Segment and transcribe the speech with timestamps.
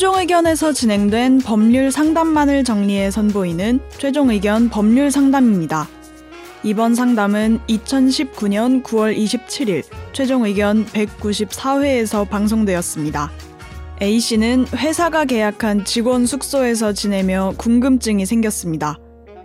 [0.00, 5.86] 최종 의견에서 진행된 법률 상담만을 정리해 선보이는 최종 의견 법률 상담입니다.
[6.62, 9.82] 이번 상담은 2019년 9월 27일
[10.14, 13.30] 최종 의견 194회에서 방송되었습니다.
[14.00, 18.96] A씨는 회사가 계약한 직원 숙소에서 지내며 궁금증이 생겼습니다.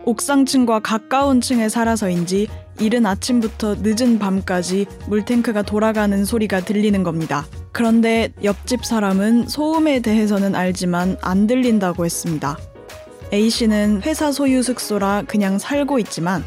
[0.06, 2.48] 옥상층과 가까운 층에 살아서인지
[2.80, 7.46] 이른 아침부터 늦은 밤까지 물탱크가 돌아가는 소리가 들리는 겁니다.
[7.72, 12.58] 그런데 옆집 사람은 소음에 대해서는 알지만 안 들린다고 했습니다.
[13.34, 16.44] A씨는 회사 소유 숙소라 그냥 살고 있지만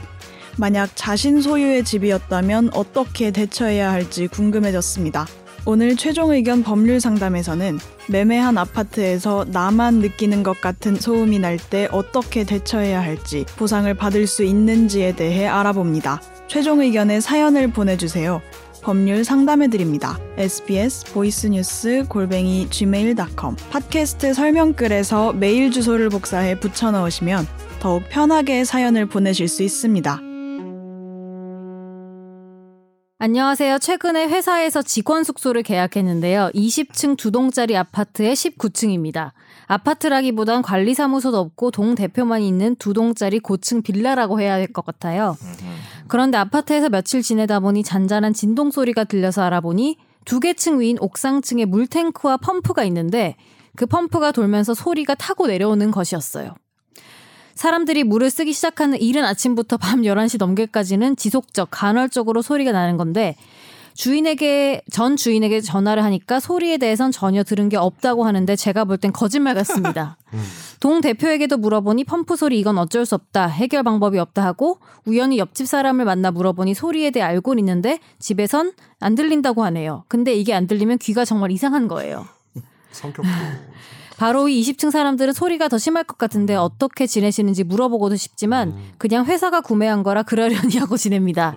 [0.57, 5.27] 만약 자신 소유의 집이었다면 어떻게 대처해야 할지 궁금해졌습니다.
[5.71, 7.79] 오늘 최종 의견 법률 상담에서는
[8.09, 14.45] 매매한 아파트에서 나만 느끼는 것 같은 소음이 날 때 어떻게 대처해야 할지 보상을 받을 수
[14.45, 16.23] 있는지에 대해 알아봅니다.
[16.47, 18.41] 최종 의견에 사연을 보내주세요.
[18.83, 20.19] 법률 상담해드립니다.
[20.39, 27.47] SBS 보이스뉴스 골뱅이 gmail.com 팟캐스트 설명글에서 메일 주소를 복사해 붙여넣으시면
[27.81, 30.28] 더욱 편하게 사연을 보내실 수 있습니다.
[33.20, 33.80] 안녕하세요.
[33.80, 36.50] 최근에 회사에서 직원 숙소를 계약했는데요.
[36.55, 39.33] 20층 두 동짜리 아파트의 19층입니다.
[39.66, 45.36] 아파트라기보단 관리사무소도 없고 동 대표만 있는 두 동짜리 고층 빌라라고 해야 할 것 같아요.
[46.06, 51.64] 그런데 아파트에서 며칠 지내다 보니 잔잔한 진동 소리가 들려서 알아보니 두 개 층 위인 옥상층에
[51.64, 53.34] 물탱크와 펌프가 있는데
[53.74, 56.55] 그 펌프가 돌면서 소리가 타고 내려오는 것이었어요.
[57.59, 63.34] 사람들이 물을 쓰기 시작하는 이른 아침부터 밤 11시 넘게까지는 지속적, 간헐적으로 소리가 나는 건데
[63.95, 69.12] 주인에게 전 주인에게 전화를 하니까 소리에 대해선 전혀 들은 게 없다고 하는데 제가 볼 땐
[69.12, 70.17] 거짓말 같습니다.
[70.79, 73.48] 동 대표에게도 물어보니 펌프 소리 이건 어쩔 수 없다.
[73.48, 79.17] 해결 방법이 없다 하고 우연히 옆집 사람을 만나 물어보니 소리에 대해 알고는 있는데 집에선 안
[79.17, 80.05] 들린다고 하네요.
[80.06, 82.25] 근데 이게 안 들리면 귀가 정말 이상한 거예요.
[82.92, 83.29] 성격도
[84.18, 88.90] 바로 이 20층 사람들은 소리가 더 심할 것 같은데 어떻게 지내시는지 물어보고도 싶지만 음.
[88.98, 91.55] 그냥 회사가 구매한 거라 그러려니 하고 지냅니다.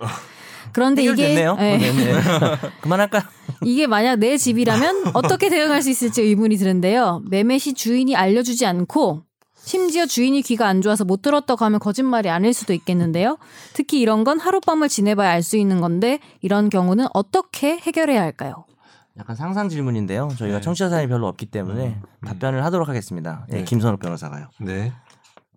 [0.71, 1.31] 그런데 이게.
[1.31, 1.91] 예, 네.
[2.81, 3.27] 그만할까?
[3.65, 7.23] 이게 만약 내 집이라면 어떻게 대응할 수 있을지 의문이 드는데요.
[7.29, 9.23] 매매 시 주인이 알려주지 않고
[9.63, 13.37] 심지어 주인이 귀가 안 좋아서 못 들었다고 하면 거짓말이 아닐 수도 있겠는데요.
[13.73, 18.65] 특히 이런 건 하룻밤을 지내봐야 알 수 있는 건데 이런 경우는 어떻게 해결해야 할까요?
[19.17, 20.29] 약간 상상 질문인데요.
[20.37, 20.61] 저희가 네.
[20.61, 23.45] 청취자 사연이 별로 없기 때문에 답변을 하도록 하겠습니다.
[23.51, 23.63] 예, 네.
[23.63, 24.47] 김선욱 변호사가요.
[24.61, 24.93] 네.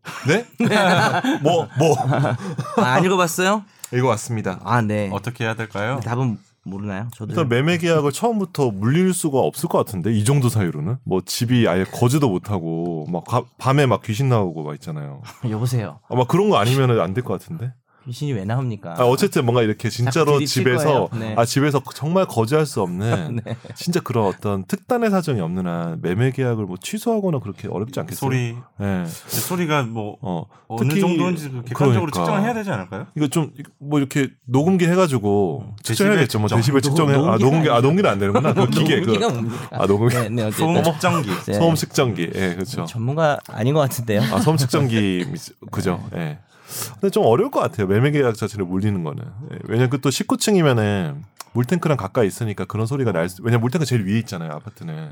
[0.28, 0.44] 네?
[1.42, 1.96] 뭐, 뭐.
[2.76, 3.62] 아, 안 읽어봤어요?
[3.92, 4.60] 읽어왔습니다.
[4.64, 5.08] 아, 네.
[5.12, 6.00] 어떻게 해야 될까요?
[6.04, 7.08] 답은 모르나요?
[7.14, 7.32] 저도.
[7.32, 11.84] 일단 매매 계약을 처음부터 물릴 수가 없을 것 같은데 이 정도 사유로는 뭐 집이 아예
[11.84, 15.22] 거지도 못하고 막 가- 밤에 막 귀신 나오고 막 있잖아요.
[15.48, 16.00] 여보세요.
[16.08, 17.72] 아마 그런 거 아니면은 안 될 것 같은데.
[18.06, 18.94] 귀신이 왜 나옵니까?
[18.98, 21.08] 아, 어쨌든 뭔가 이렇게 진짜로 집에서 거예요.
[21.18, 21.34] 네.
[21.38, 23.56] 아 집에서 정말 거지할 수 없는 네.
[23.74, 28.18] 진짜 그런 어떤 특단의 사정이 없는 한 매매 계약을 뭐 취소하거나 그렇게 어렵지 않겠어요?
[28.18, 29.04] 소리 예.
[29.06, 30.44] 소리가 뭐 어.
[30.68, 32.20] 어느 특히- 정도인지 그 객관적으로 그러니까.
[32.24, 33.06] 측정을 해야 되지 않을까요?
[33.16, 36.38] 이거 좀 뭐 이렇게 녹음기 해가지고 측정해야겠죠.
[36.40, 37.06] 뭐 데시벨 데시벨 측정.
[37.08, 37.28] 측정해.
[37.30, 38.52] 아 녹음기 아 녹음기는 안 되는구나.
[38.54, 39.18] 그 기계 그?
[39.70, 40.14] 아, 녹음기.
[40.16, 40.50] 네, 네.
[40.50, 41.30] 소음 측정기.
[41.46, 41.52] 네.
[41.54, 42.30] 소음 측정기.
[42.34, 42.84] 예, 그렇죠.
[42.86, 44.22] 전문가 아닌 것 같은데요.
[44.34, 45.26] 아, 소음 측정기
[45.70, 46.02] 그죠.
[46.16, 46.38] 예.
[47.00, 47.86] 근데 좀 어려울 것 같아요.
[47.86, 49.22] 매매 계약 자체를 물리는 거는.
[49.52, 51.16] 예, 왜냐면 그 또 19층이면은
[51.54, 55.10] 물탱크랑 가까이 있으니까 그런 소리가 날 수, 왜냐면 물탱크 제일 위에 있잖아요, 아파트는.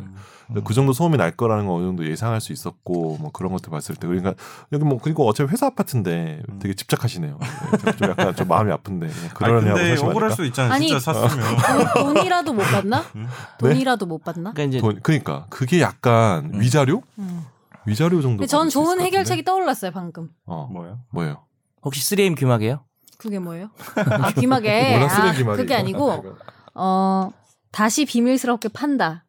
[0.49, 3.71] 근데 그 정도 소음이 날 거라는 거 어느 정도 예상할 수 있었고, 뭐 그런 것들
[3.71, 4.09] 봤을 때.
[4.09, 4.35] 그러니까
[4.73, 7.39] 여기 뭐, 그리고 어차피 회사 아파트인데 되게 집착하시네요.
[7.87, 9.07] 예, 좀 약간 좀 마음이 아픈데.
[9.07, 10.31] 그냥 아니, 그러냐고 근데 사실 억울할?
[10.33, 10.73] 수 있잖아요.
[10.73, 11.47] 아니, 진짜 샀으면.
[11.95, 13.05] 돈, 돈이라도 못 받나?
[13.15, 13.23] 네?
[13.59, 14.53] 돈이라도 못 받나?
[14.53, 16.61] 그러니까 이제 돈, 그러니까 그게 약간 음.
[16.61, 17.03] 위자료?
[17.87, 17.91] 음.
[17.91, 18.47] 위자료 정도.
[18.47, 19.45] 전 좋은 것 해결책이?
[19.45, 20.29] 떠올랐어요 방금.
[20.47, 21.01] 어, 뭐요?
[21.11, 21.45] 뭐예요?
[21.83, 22.85] 혹시 3M 귀마개요?
[23.19, 23.71] 그게 뭐예요?
[23.97, 24.91] 아 귀마개.
[24.99, 25.57] 뭐라 아, 말이에요.
[25.57, 26.25] 그게 아니고
[26.75, 27.31] 어
[27.71, 29.25] 다시 비밀스럽게 판다.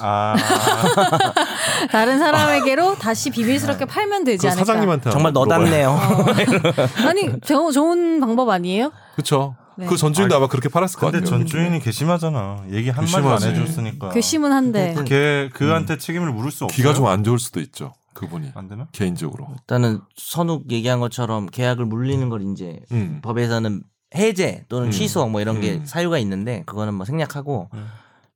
[0.00, 0.36] 아,
[1.90, 4.64] 다른 사람에게로 다시 비밀스럽게 팔면 되지 그 않을까?
[4.64, 5.32] 사장님한테 정말.
[5.32, 5.98] 너답네요.
[7.08, 8.92] 아니 저, 좋은 방법 아니에요?
[9.16, 9.56] 그쵸.
[9.80, 9.86] 네.
[9.86, 11.38] 그 전주인도 아마 그렇게 팔았을 것 근데 같아요.
[11.40, 12.64] 전 주인이 괘씸하잖아.
[12.70, 13.54] 얘기 한 마디 안.
[13.54, 14.10] 해줬으니까.
[14.10, 16.76] 괘씸한데 걔 그한테 책임을 물을 수 없어요.
[16.76, 17.92] 귀가 좀 안 좋을 수도 있죠.
[18.14, 18.86] 그분이 안 되나?
[18.92, 19.48] 개인적으로.
[19.60, 23.20] 일단은 선욱 얘기한 것처럼 계약을 물리는 걸 이제 음.
[23.22, 23.82] 법에서는
[24.16, 24.90] 해제 또는 음.
[24.90, 25.86] 취소 뭐 이런 게 음.
[25.86, 27.86] 사유가 있는데 그거는 뭐 생략하고 음.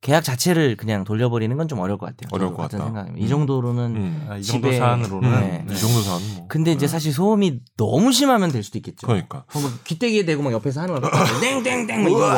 [0.05, 2.29] 계약 자체를 그냥 돌려버리는 건 좀 어려울 것 같아요.
[2.31, 2.89] 어려울 것 같은 같다.
[2.89, 3.19] 생각입니다.
[3.19, 3.25] 음.
[3.25, 4.27] 이 정도로는 음.
[4.29, 5.31] 아, 이 정도 사안으로는.
[5.31, 5.65] 네.
[5.71, 6.45] 이 정도 사는 뭐.
[6.47, 9.07] 근데 이제 사실 소음이 너무 심하면 될 수도 있겠죠.
[9.07, 9.45] 그러니까.
[9.53, 11.09] 뭐 귀때기에 대고 막 옆에서 하는 거
[11.41, 12.31] 땡땡땡 막 이거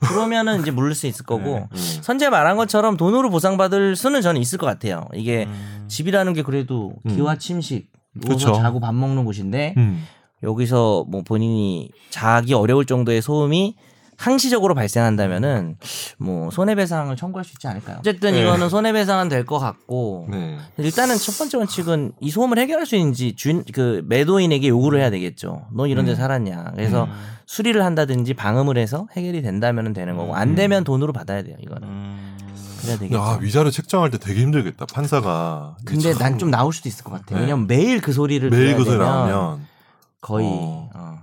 [0.00, 1.76] 그러면은 이제 물릴 수 있을 거고 음.
[2.02, 5.06] 선재 말한 것처럼 돈으로 보상받을 수는 저는 있을 것 같아요.
[5.14, 5.84] 이게 음.
[5.88, 7.14] 집이라는 게 그래도 음.
[7.16, 8.60] 기와 침식 누워서 그쵸.
[8.60, 10.04] 자고 밥 먹는 곳인데 음.
[10.42, 13.76] 여기서 뭐 본인이 자기 어려울 정도의 소음이
[14.18, 15.76] 항시적으로 발생한다면은
[16.18, 17.96] 뭐 손해배상을 청구할 수 있지 않을까요?
[18.00, 18.42] 어쨌든 네.
[18.42, 20.56] 이거는 손해배상은 될 것 같고 네.
[20.78, 25.66] 일단은 첫 번째 원칙은 이 소음을 해결할 수 있는지 주인 그 매도인에게 요구를 해야 되겠죠.
[25.72, 26.16] 너 이런 데 음.
[26.16, 26.72] 살았냐.
[26.74, 27.12] 그래서 음.
[27.46, 30.54] 수리를 한다든지 방음을 해서 해결이 된다면 되는 거고 안 음.
[30.54, 31.56] 되면 돈으로 받아야 돼요.
[31.60, 32.38] 이거는 음.
[32.80, 33.20] 그래야 되겠죠.
[33.20, 35.76] 아 위자료 책정할 때 되게 힘들겠다 판사가.
[35.84, 37.34] 근데 참난좀 나올 수도 있을 것 같아.
[37.34, 37.42] 네.
[37.42, 39.66] 왜냐면 매일 그 소리를 매일 그 소리 나오면
[40.20, 40.90] 거의 어.
[40.94, 41.18] 어.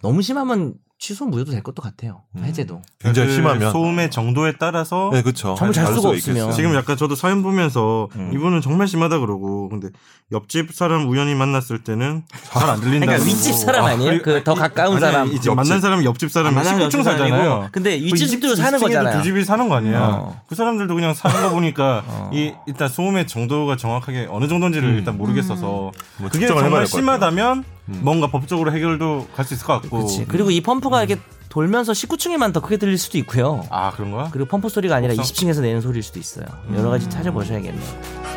[0.00, 2.22] 너무 심하면 취소 무효도 될 것도 같아요.
[2.36, 2.44] 음.
[2.44, 2.80] 해제도.
[2.98, 3.70] 굉장히 그 심하면.
[3.70, 5.54] 소음의 정도에 따라서 네 그렇죠.
[5.58, 6.52] 잠을 잘 수가 없으면.
[6.52, 8.30] 지금 약간 저도 사연 보면서 음.
[8.32, 9.88] 이분은 정말 심하다 그러고 근데
[10.32, 13.04] 옆집 사람 우연히 만났을 때는 잘 안 들린다.
[13.06, 14.22] 그러니까 윗집 사람 아니에요?
[14.22, 15.30] 그더 가까운 사람.
[15.32, 17.68] 이제 만난 사람이 옆집 사람이 아, 만나는 19층 옆집 살잖아요.
[17.72, 19.18] 근데 윗집도 사는 20층에도 거잖아요.
[19.18, 20.00] 두 집이 사는 거 아니야.
[20.00, 20.40] 어.
[20.48, 22.30] 그 사람들도 그냥 사는 거 보니까 어.
[22.32, 24.94] 이 일단 소음의 정도가 정확하게 어느 정도인지를 음.
[24.96, 26.86] 일단 모르겠어서 뭐 그게 정말.
[26.86, 28.00] 심하다면 음.
[28.02, 29.96] 뭔가 법적으로 해결도 갈 수 있을 것 같고.
[29.98, 30.24] 그렇지.
[30.26, 33.64] 그리고 이 펌프가 이렇게 돌면서 19층에만 더 크게 들릴 수도 있고요.
[33.70, 34.28] 아 그런 거야?
[34.32, 35.22] 그리고 펌프 소리가 아니라 없어?
[35.22, 36.44] 20층에서 내는 소리일 수도 있어요.
[36.74, 38.35] 여러 가지 찾아보셔야겠네요.